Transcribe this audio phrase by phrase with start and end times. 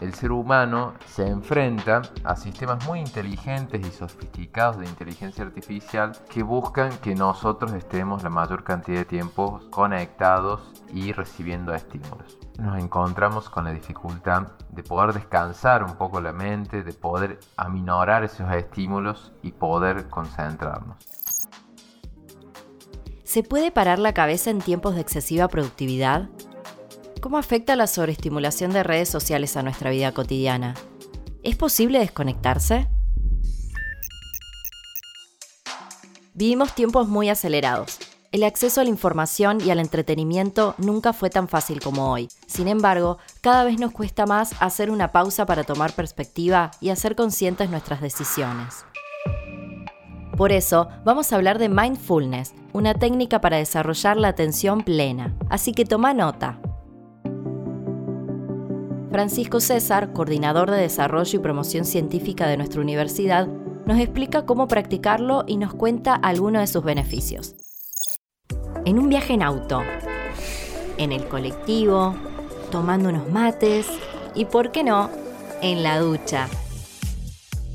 [0.00, 6.42] el ser humano se enfrenta a sistemas muy inteligentes y sofisticados de inteligencia artificial que
[6.42, 12.38] buscan que nosotros estemos la mayor cantidad de tiempo conectados y recibiendo estímulos.
[12.58, 18.24] Nos encontramos con la dificultad de poder descansar un poco la mente, de poder aminorar
[18.24, 20.96] esos estímulos y poder concentrarnos.
[23.24, 26.28] ¿Se puede parar la cabeza en tiempos de excesiva productividad?
[27.20, 30.74] ¿Cómo afecta la sobreestimulación de redes sociales a nuestra vida cotidiana?
[31.42, 32.88] ¿Es posible desconectarse?
[36.32, 37.98] Vivimos tiempos muy acelerados.
[38.32, 42.28] El acceso a la información y al entretenimiento nunca fue tan fácil como hoy.
[42.46, 47.16] Sin embargo, cada vez nos cuesta más hacer una pausa para tomar perspectiva y hacer
[47.16, 48.86] conscientes nuestras decisiones.
[50.38, 55.36] Por eso, vamos a hablar de mindfulness, una técnica para desarrollar la atención plena.
[55.50, 56.58] Así que toma nota.
[59.10, 63.48] Francisco César, coordinador de desarrollo y promoción científica de nuestra universidad,
[63.86, 67.56] nos explica cómo practicarlo y nos cuenta algunos de sus beneficios.
[68.84, 69.82] En un viaje en auto,
[70.96, 72.14] en el colectivo,
[72.70, 73.88] tomando unos mates
[74.34, 75.10] y, ¿por qué no?,
[75.60, 76.48] en la ducha.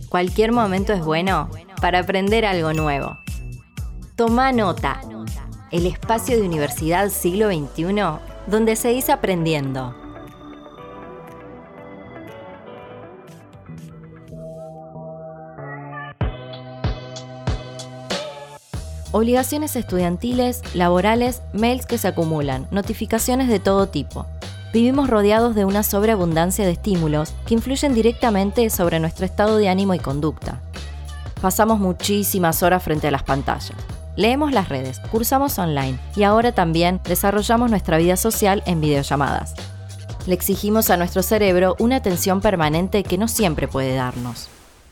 [0.08, 1.50] Cualquier momento es bueno
[1.82, 3.18] para aprender algo nuevo.
[4.16, 5.02] Toma nota.
[5.72, 7.92] El espacio de Universidad Siglo XXI
[8.48, 10.05] donde se dice aprendiendo.
[19.18, 24.26] Obligaciones estudiantiles, laborales, mails que se acumulan, notificaciones de todo tipo.
[24.74, 29.94] Vivimos rodeados de una sobreabundancia de estímulos que influyen directamente sobre nuestro estado de ánimo
[29.94, 30.60] y conducta.
[31.40, 33.78] Pasamos muchísimas horas frente a las pantallas.
[34.18, 39.54] Leemos las redes, cursamos online y ahora también desarrollamos nuestra vida social en videollamadas.
[40.28, 44.50] Le exigimos a nuestro cerebro una atención permanente que no siempre puede darnos.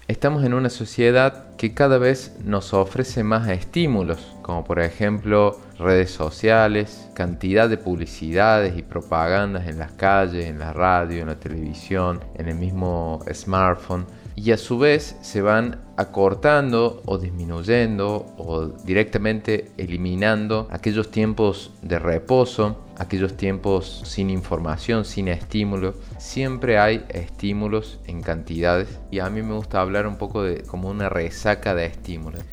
[0.10, 6.12] Estamos en una sociedad que cada vez nos ofrece más estímulos, como por ejemplo redes
[6.12, 12.20] sociales, cantidad de publicidades y propagandas en las calles, en la radio, en la televisión,
[12.36, 14.06] en el mismo smartphone
[14.36, 22.00] y a su vez se van acortando o disminuyendo o directamente eliminando aquellos tiempos de
[22.00, 25.94] reposo, aquellos tiempos sin información, sin estímulo.
[26.18, 30.90] Siempre hay estímulos en cantidades y a mí me gusta hablar un poco de como
[30.90, 32.44] una resaca de estímulos.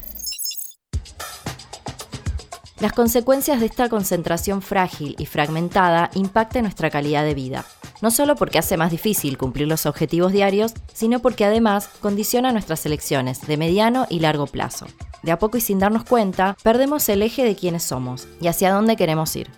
[2.81, 7.65] Las consecuencias de esta concentración frágil y fragmentada impactan nuestra calidad de vida
[8.01, 12.85] no solo porque hace más difícil cumplir los objetivos diarios, sino porque además condiciona nuestras
[12.87, 14.87] elecciones de mediano y largo plazo.
[15.23, 18.73] De a poco y sin darnos cuenta, perdemos el eje de quiénes somos y hacia
[18.73, 19.51] dónde queremos ir.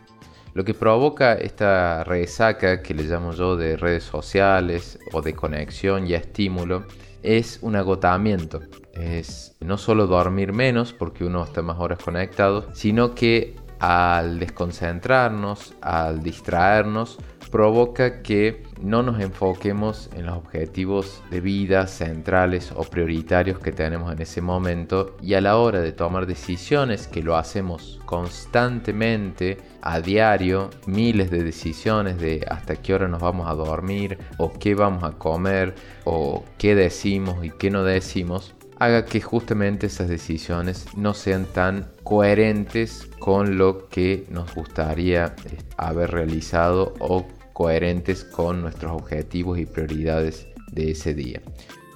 [0.55, 6.07] Lo que provoca esta resaca que le llamo yo de redes sociales o de conexión
[6.07, 6.85] y estímulo
[7.23, 8.61] es un agotamiento.
[8.93, 15.75] Es no solo dormir menos porque uno está más horas conectado, sino que al desconcentrarnos,
[15.81, 17.19] al distraernos,
[17.53, 24.11] provoca que no nos enfoquemos en los objetivos de vida centrales o prioritarios que tenemos
[24.11, 30.01] en ese momento y a la hora de tomar decisiones que lo hacemos constantemente a
[30.01, 35.05] diario, miles de decisiones de hasta qué hora nos vamos a dormir o qué vamos
[35.05, 35.75] a comer
[36.05, 41.93] o qué decimos y qué no decimos, haga que justamente esas decisiones no sean tan
[42.03, 47.27] coherentes con lo que nos gustaría eh, haber realizado o
[47.63, 51.41] coherentes con nuestros objetivos y prioridades de ese día.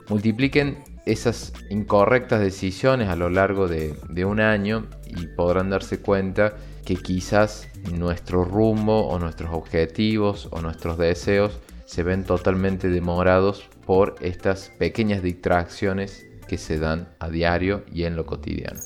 [0.08, 6.94] Multipliquen esas incorrectas decisiones a lo largo de, un año y podrán darse cuenta que
[6.94, 14.70] quizás nuestro rumbo o nuestros objetivos o nuestros deseos se ven totalmente demorados por estas
[14.78, 18.78] pequeñas distracciones que se dan a diario y en lo cotidiano.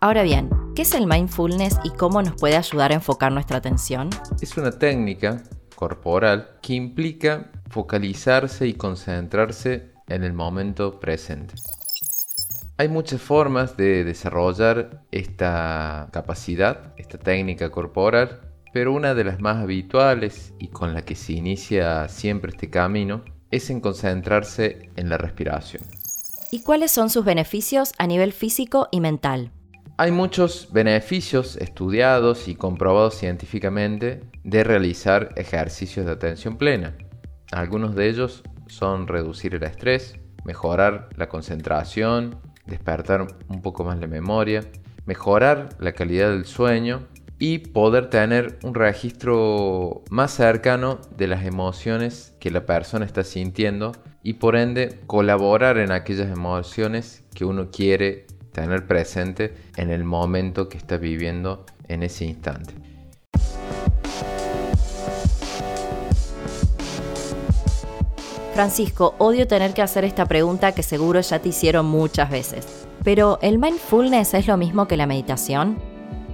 [0.00, 4.08] Ahora bien, ¿Qué es el mindfulness y cómo nos puede ayudar a enfocar nuestra atención?
[4.40, 5.42] Es una técnica
[5.74, 11.54] corporal que implica focalizarse y concentrarse en el momento presente.
[12.78, 18.40] Hay muchas formas de desarrollar esta capacidad, esta técnica corporal,
[18.72, 23.24] pero una de las más habituales y con la que se inicia siempre este camino
[23.50, 25.82] es en concentrarse en la respiración.
[26.52, 29.52] ¿Y cuáles son sus beneficios a nivel físico y mental?
[30.00, 36.96] Hay muchos beneficios estudiados y comprobados científicamente de realizar ejercicios de atención plena.
[37.52, 44.06] Algunos de ellos son reducir el estrés, mejorar la concentración, despertar un poco más la
[44.06, 44.62] memoria,
[45.04, 47.06] mejorar la calidad del sueño
[47.38, 53.92] y poder tener un registro más cercano de las emociones que la persona está sintiendo
[54.22, 60.68] y por ende colaborar en aquellas emociones que uno quiere tener presente en el momento
[60.68, 62.74] que está viviendo en ese instante.
[68.54, 72.86] Francisco, odio tener que hacer esta pregunta que seguro ya te hicieron muchas veces.
[73.02, 75.78] Pero, ¿el mindfulness es lo mismo que la meditación?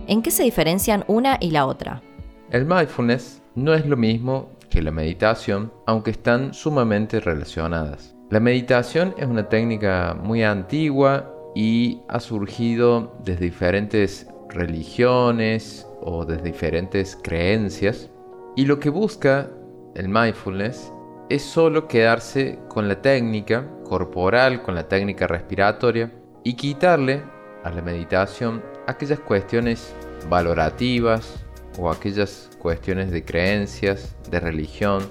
[0.09, 2.03] ¿En qué se diferencian una y la otra?
[2.51, 8.17] El mindfulness no es lo mismo que la meditación, aunque están sumamente relacionadas.
[8.31, 16.43] La meditación es una técnica muy antigua y ha surgido desde diferentes religiones o desde
[16.43, 18.11] diferentes creencias.
[18.57, 19.49] Y lo que busca
[19.95, 20.93] el mindfulness
[21.31, 26.13] es solo quedarse con la técnica corporal, con la técnica respiratoria
[26.45, 27.23] y quitarle
[27.65, 29.95] a la meditación aquellas cuestiones
[30.29, 31.43] valorativas
[31.79, 35.09] o aquellas cuestiones de creencias, de religión,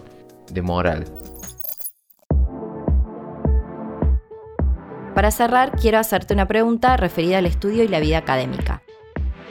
[0.52, 1.06] de moral.
[5.16, 8.84] Para cerrar, quiero hacerte una pregunta referida al estudio y la vida académica.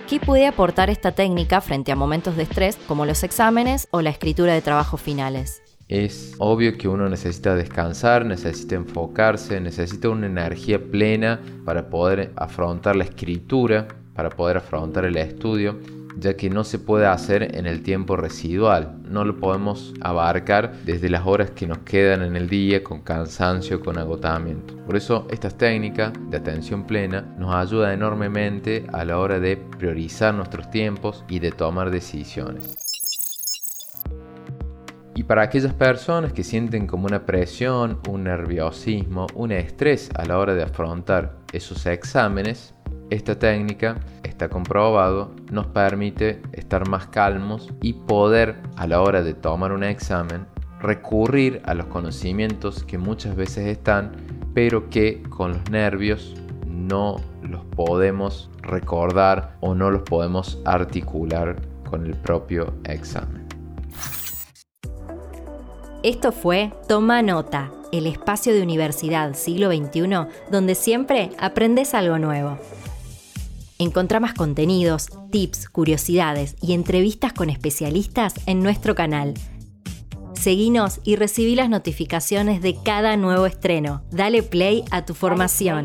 [0.07, 4.11] ¿Qué puede aportar esta técnica frente a momentos de estrés como los exámenes o la
[4.11, 5.63] escritura de trabajos finales?
[5.89, 12.97] Es obvio que uno necesita descansar, necesita enfocarse, necesita una energía plena para poder afrontar
[12.97, 15.79] la escritura, para poder afrontar el estudio,
[16.19, 18.97] ya que no se puede hacer en el tiempo residual.
[19.09, 23.81] No lo podemos abarcar desde las horas que nos quedan en el día con cansancio,
[23.81, 24.77] con agotamiento.
[24.87, 30.35] Por eso estas técnicas de atención plena nos ayudan enormemente a la hora de priorizar
[30.35, 32.75] nuestros tiempos y de tomar decisiones.
[35.17, 40.39] Y para aquellas personas que sienten como una presión, un nerviosismo, un estrés a la
[40.39, 42.74] hora de afrontar esos exámenes,
[43.11, 49.35] esta técnica, está comprobado, nos permite estar más calmos y poder a la hora de
[49.35, 50.47] tomar un examen
[50.81, 54.13] recurrir a los conocimientos que muchas veces están,
[54.53, 56.35] pero que con los nervios
[56.69, 61.57] no los podemos recordar o no los podemos articular
[61.89, 63.47] con el propio examen.
[66.03, 72.59] Esto fue Toma Nota, el espacio de universidad siglo XXI donde siempre aprendes algo nuevo.
[73.85, 79.35] Encontrá más contenidos, tips, curiosidades y entrevistas con especialistas en nuestro canal.
[80.33, 84.03] Seguinos y recibí las notificaciones de cada nuevo estreno.
[84.11, 85.85] Dale play a tu formación.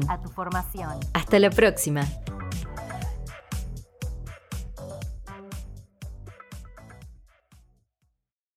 [1.14, 2.08] Hasta la próxima.